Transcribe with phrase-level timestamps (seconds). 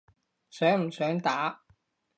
[0.49, 1.61] 想唔想打？